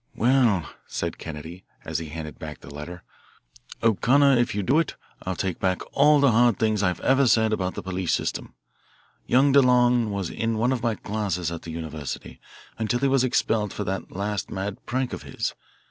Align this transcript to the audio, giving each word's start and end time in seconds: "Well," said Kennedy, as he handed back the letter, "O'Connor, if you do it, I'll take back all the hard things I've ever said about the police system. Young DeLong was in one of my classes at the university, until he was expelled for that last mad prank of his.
"Well," 0.15 0.67
said 0.87 1.19
Kennedy, 1.19 1.63
as 1.85 1.99
he 1.99 2.07
handed 2.07 2.39
back 2.39 2.61
the 2.61 2.73
letter, 2.73 3.03
"O'Connor, 3.83 4.35
if 4.39 4.55
you 4.55 4.63
do 4.63 4.79
it, 4.79 4.95
I'll 5.21 5.35
take 5.35 5.59
back 5.59 5.83
all 5.95 6.19
the 6.19 6.31
hard 6.31 6.57
things 6.57 6.81
I've 6.81 6.99
ever 7.01 7.27
said 7.27 7.53
about 7.53 7.75
the 7.75 7.83
police 7.83 8.11
system. 8.11 8.55
Young 9.27 9.53
DeLong 9.53 10.09
was 10.09 10.31
in 10.31 10.57
one 10.57 10.71
of 10.71 10.81
my 10.81 10.95
classes 10.95 11.51
at 11.51 11.61
the 11.61 11.71
university, 11.71 12.39
until 12.79 12.99
he 13.01 13.07
was 13.07 13.23
expelled 13.23 13.73
for 13.73 13.83
that 13.83 14.11
last 14.11 14.49
mad 14.49 14.83
prank 14.87 15.13
of 15.13 15.21
his. 15.21 15.53